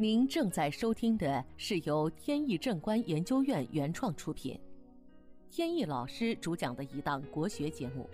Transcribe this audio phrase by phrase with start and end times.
[0.00, 4.58] 您正在收听的是由天意正观研究院原创出品，
[5.50, 8.08] 天意老师主讲的一档国学节目。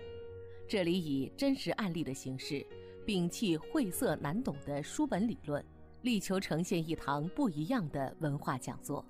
[0.67, 2.61] 这里以真实案例的形式，
[3.05, 5.65] 摒弃晦涩难懂的书本理论，
[6.01, 9.05] 力求呈现一堂不一样的文化讲座。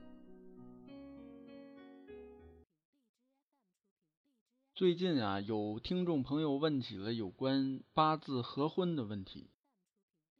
[4.76, 9.50] 最近啊，有听众朋友问起了有关八字合婚的问题。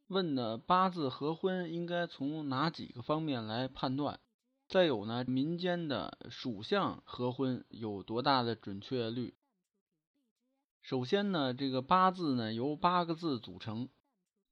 [0.08, 4.20] 问呢，八字合婚应该从哪几个方面来判断？
[4.66, 9.34] 再有呢，民间的属相合婚有多大的准确率？
[10.80, 13.90] 首先呢，这个八字呢由八个字组成，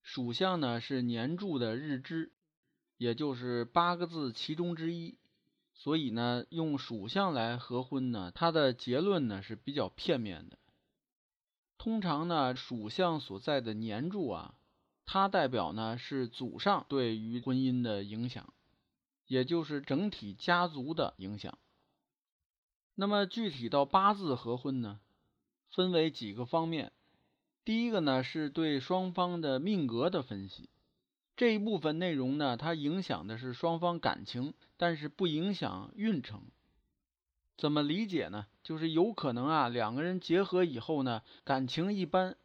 [0.02, 2.32] 属相呢是年柱的日支，
[2.98, 5.16] 也就是八个字其中之一。
[5.72, 10.58] 所以呢，用属相来合婚呢，它的结论呢是比较片面的。
[11.78, 14.55] 通常呢，属相所在的年柱啊。
[15.06, 18.52] 它代表呢是祖上对于婚姻的影响，
[19.28, 21.56] 也就是整体家族的影响。
[22.96, 24.98] 那么具体到八字合婚呢，
[25.70, 26.92] 分为几个方面。
[27.64, 30.68] 第一个呢是对双方的命格的分析，
[31.36, 36.42] 这一部分内容呢，它影响的是双方感情，但是不影响运程。
[37.56, 38.46] 怎么理解呢？
[38.62, 42.36] 就是有可能啊，两个人结合以后呢，感情一般。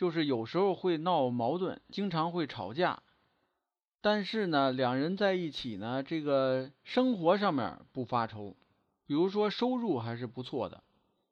[0.00, 3.02] 就是有时候会闹矛盾，经常会吵架，
[4.00, 8.56] 但是呢，两人在一起呢，这个生活上面不发愁，
[9.04, 10.82] 比如说收入还是不错的，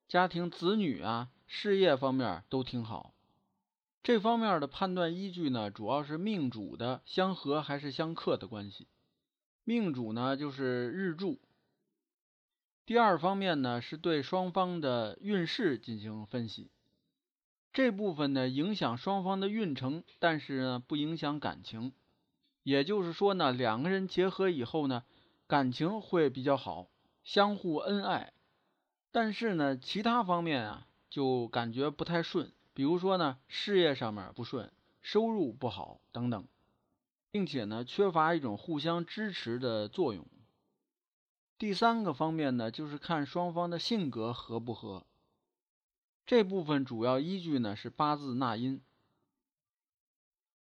[0.06, 3.14] 家庭、子女啊，事业方面都挺好。
[4.02, 8.86] 这方面的判断依据呢，主要是命主的相合还是相克的关系。
[9.64, 11.40] 命主呢，就是日柱。
[12.84, 16.70] 第二方面呢，是对双方的运势进行分析。
[17.78, 21.92] 这部分呢影响双方的运程，但是呢不影响感情。
[22.64, 25.04] 也就是说呢，两个人结合以后呢，
[25.46, 26.88] 感情会比较好，
[27.22, 28.32] 相互恩爱。
[29.12, 36.48] 但是呢，其他方面啊就感觉不太顺，比如说呢，事业上面不顺，收入不好等等，
[37.30, 40.26] 并且呢缺乏一种互相支持的作用。
[41.56, 45.04] 第三个方面呢，就是看双方的性格合不合。
[46.28, 48.82] 这部分主要依据呢是八字纳音，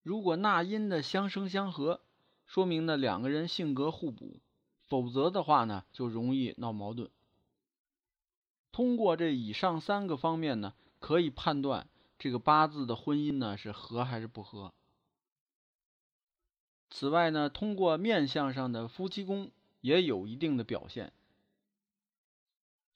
[0.01, 2.01] 如果纳音的相生相合，
[2.47, 4.39] 说明呢两个人性格互补；
[4.87, 7.11] 否则的话呢就容易闹矛盾。
[8.71, 14.73] 通过这以上三个方面呢，可以判断这个八字的婚姻呢是合还是不合。
[16.89, 19.51] 此外呢，通过面相上的夫妻宫
[19.81, 21.13] 也有一定的表现。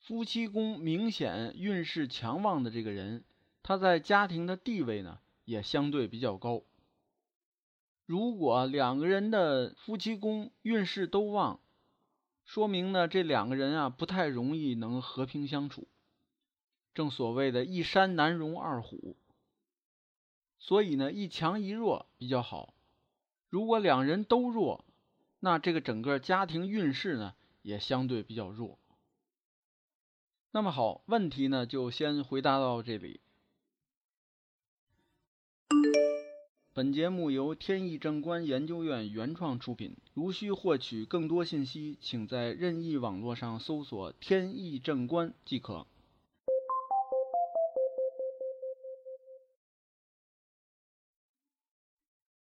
[0.07, 3.23] 夫妻宫明显运势强旺的这个人，
[3.63, 6.61] 他在家庭的地位呢也相对比较高。
[8.05, 11.59] 如果两个人的夫妻宫运势都旺，
[12.43, 15.87] 说明呢这两个人啊不太容易能和平相处。
[16.93, 19.17] 正所谓的一山难容二虎，
[20.59, 22.75] 所以呢一强一弱比较好。
[23.49, 24.85] 如果两人都弱，
[25.39, 27.33] 那这个整个家庭运势呢
[27.63, 28.77] 也相对比较弱。
[30.55, 33.19] 那么好，问题呢就先回答到这里。
[36.71, 39.97] 本节目由天意正观研究院原创出品。
[40.13, 45.85] 如需获取更多信息，请在任意网络上搜索“天意正观”即可。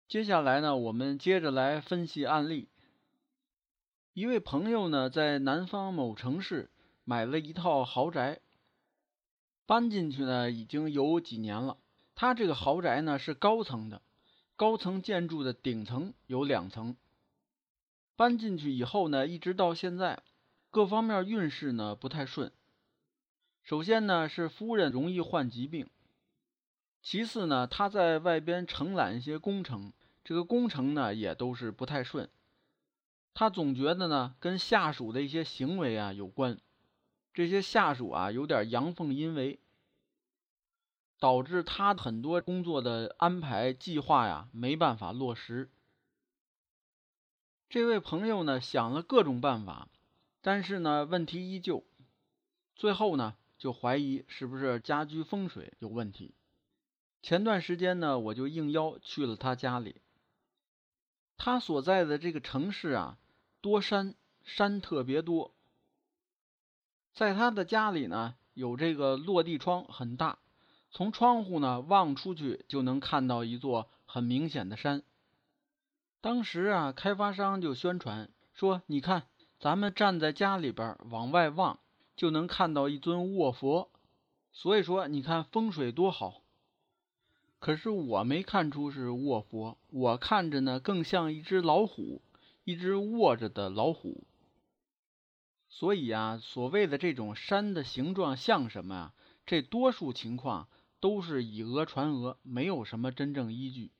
[0.06, 2.68] 接下来呢，我们接着来分析案例。
[4.12, 6.68] 一位朋友呢，在南方某城市。
[7.04, 8.40] 买了一套豪宅，
[9.66, 11.76] 搬进去呢已经有几年了。
[12.14, 14.02] 他这个豪宅呢是高层的，
[14.54, 16.96] 高层建筑的顶层有两层。
[18.14, 20.22] 搬进去以后呢，一直到现在，
[20.70, 22.52] 各方面运势呢不太顺。
[23.64, 25.88] 首先呢是夫人容易患疾病，
[27.02, 29.92] 其次呢他在外边承揽一些工程，
[30.22, 32.28] 这个工程呢也都是不太顺。
[33.34, 36.58] 他总觉得呢跟下属的一些行为啊有关。
[37.34, 39.58] 这些下属啊，有点阳奉阴违，
[41.18, 45.70] 导致他很多工作的安排计划呀没办法落实。
[47.70, 49.88] 这位朋友呢想了各种办法，
[50.42, 51.84] 但是呢问题依旧，
[52.76, 56.34] 最后呢就怀疑是不是家居风水有问题。
[57.22, 60.02] 前段时间呢我就应邀去了他家里，
[61.38, 63.16] 他所在的这个城市啊
[63.62, 64.14] 多山，
[64.44, 65.54] 山特别多。
[67.14, 70.38] 在他的家里呢，有这个落地窗，很大，
[70.90, 75.02] 从窗户呢望出去就能看到一座很明显的山。
[76.20, 79.24] 当时啊，开发商就宣传说：“你看，
[79.58, 81.80] 咱们站在家里边往外望，
[82.16, 83.90] 就能看到一尊卧佛，
[84.52, 86.42] 所以说你看风水多好。”
[87.58, 92.22] 可是我没看出是卧佛，我看着呢更像一只老虎，
[92.64, 94.24] 一只卧着的老虎。
[95.74, 99.14] 所以啊，所谓的这种山的形状像什么啊？
[99.46, 100.68] 这多数情况
[101.00, 103.90] 都是以讹传讹，没有什么真正依据。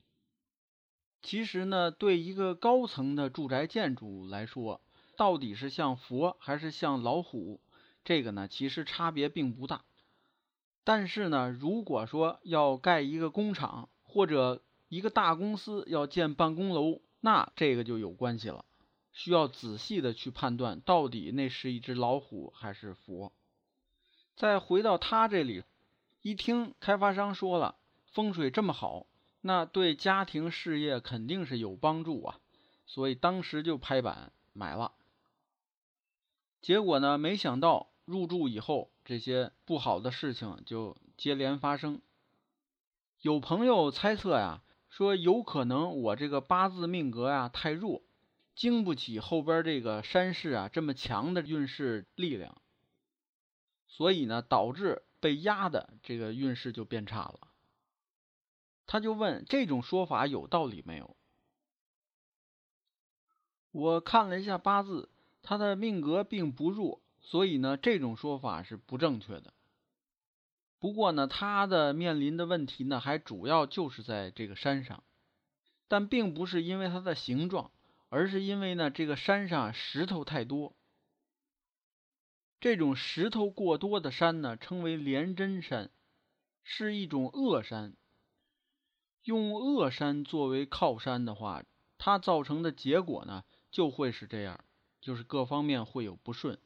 [1.22, 4.82] 其实呢，对一个高层的住宅建筑来说，
[5.16, 7.58] 到底是像佛还是像老虎，
[8.04, 9.82] 这个呢，其实差别并不大。
[10.84, 18.66] 但是呢，如果说要盖一个工厂或者一个大公司要建办公楼，那这个就有关系了。
[19.12, 23.32] 需要仔细的去判断，到底那是一只老虎还是佛。
[24.36, 25.64] 再回到他这里，
[26.22, 27.76] 一听开发商说了
[28.06, 29.06] 风水这么好，
[29.42, 32.40] 那对家庭事业肯定是有帮助啊，
[32.86, 34.92] 所以当时就拍板买了。
[36.60, 42.00] 结果呢，没想到入住以后，这些不好的事情就接连发生。
[43.20, 48.02] 有朋友猜测呀，说有可能我这个八字命格呀太弱。
[48.62, 52.62] 经不起后边这个山势啊这么强的运势力量，
[53.88, 57.48] 所以呢导致被压的这个运势就变差了。
[58.86, 61.16] 他就问这种说法有道理没有？
[63.72, 65.08] 我看了一下八字，
[65.42, 69.52] 他的命格并不弱，所以呢这种说法是不正确的。
[70.78, 75.02] 不过呢他的面临的问题呢还主要就是在这个山上，
[75.88, 77.72] 但并不是因为它的形状。
[78.12, 80.76] 而是因为呢，这个山上石头太多。
[82.60, 85.90] 这种石头过多的山呢，称为连针山，
[86.62, 87.96] 是一种恶山。
[89.22, 91.64] 用恶山作为靠山的话，
[91.96, 94.62] 它造成的结果呢，就会是这样，
[95.00, 96.58] 就是各方面会有不顺。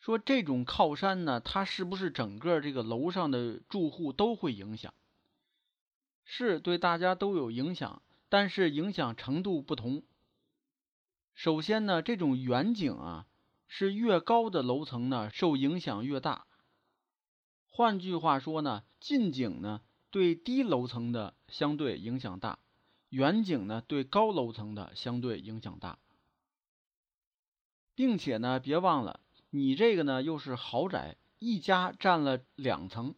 [0.00, 4.94] 说这种靠山呢，它是不是整个这个楼上的住户都会影响？
[6.24, 8.00] 是对大家都有影响。
[8.32, 10.02] 但是影响程度不同。
[11.34, 13.26] 首先呢，这种远景啊，
[13.68, 16.46] 是越高的楼层呢受影响越大。
[17.68, 22.58] 换句话说呢，近景呢对低楼层的相对影响大，
[23.10, 25.98] 远景呢对高楼层的相对影响大。
[27.94, 29.20] 并且呢，别忘了，
[29.50, 33.14] 你这个呢又是豪宅，一家占了两层。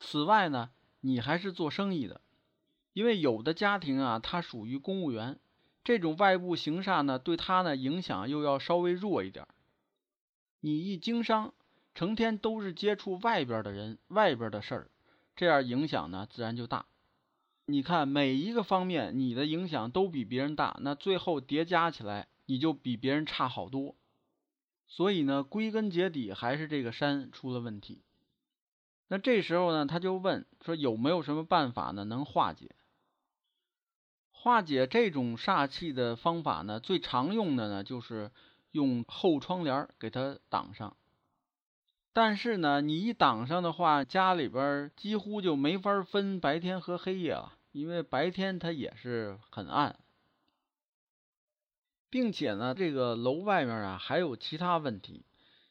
[0.00, 2.22] 此外呢，你还是做生意的。
[2.98, 5.38] 因为有的家庭啊，他属于公务员，
[5.84, 9.46] 这种外部行煞呢，对他呢影响又要稍微弱一点。
[10.58, 11.54] 你一经商，
[11.94, 14.90] 成天都是接触外边的人、外边的事儿，
[15.36, 16.86] 这样影响呢自然就大。
[17.66, 23.94] 你看每一个方面，你的影响都比别人大，那最后叠加起来，你就比别人差好多。
[24.88, 28.02] 所以呢，归根结底还是这个山出了问题。
[29.06, 32.74] 那这时候呢，他就问说有没有什么办法呢能化解？
[34.40, 38.30] 化解这种煞气的方法呢，最常用的呢就是
[38.70, 40.96] 用厚窗帘给它挡上。
[42.12, 49.98] 但是呢，你一挡上的话，家里边几乎就没法分白天和黑夜了，因为白天它也是很暗，
[52.08, 55.24] 并且呢，这个楼外面啊还有其他问题，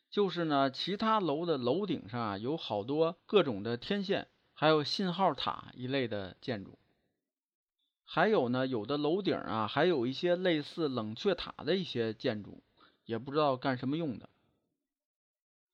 [0.10, 6.78] 就是呢，其他楼的楼顶上啊有好多各种的天线，还有信号塔一类的建筑。
[8.10, 12.64] 还有呢，有的楼顶啊，还有一些类似冷却塔的一些建筑，
[13.04, 14.30] 也不知道干什么用的。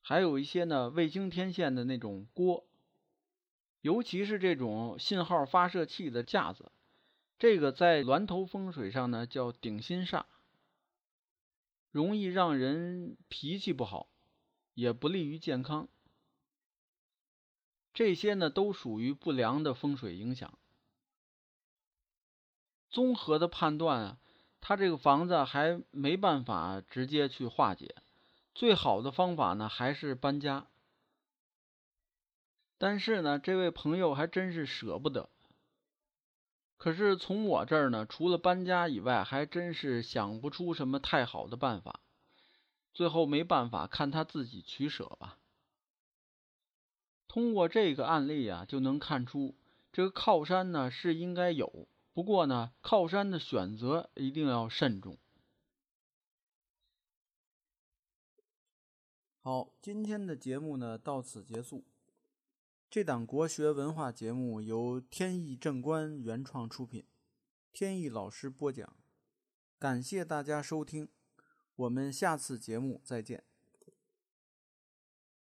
[0.02, 2.66] 还有一些呢，未经天线的那种锅，
[3.82, 6.72] 尤其是这种信号发射器的架子，
[7.38, 10.25] 这个在峦头风水上呢叫顶心煞，
[11.92, 14.10] 容易让人脾气不好，
[14.74, 15.88] 也不利于健康。
[17.94, 20.58] 这些呢都属于不良的风水影响。
[22.93, 24.17] 综合的判断啊，
[24.62, 27.95] 他这个房子还没办法直接去化解，
[28.53, 30.67] 最好的方法呢还是搬家。
[32.77, 35.29] 但是呢，这位朋友还真是舍不得。
[36.77, 42.00] 可是从我这儿呢，除了搬家以外，还真是想不出什么太好的办法。
[42.93, 45.39] 最后没办法，看他自己取舍吧。
[47.27, 49.55] 通过这个案例啊，就能看出
[49.91, 51.88] 这个靠山呢是应该有。
[52.13, 55.17] 不过呢，靠山的选择一定要慎重。
[59.39, 61.84] 好，今天的节目呢到此结束。
[62.89, 67.08] 这档国学文化节目由天意正观原创出品，
[67.72, 68.96] 天意老师播讲，
[69.79, 71.10] 感谢大家收听，
[71.75, 73.43] 我们下次节目再见。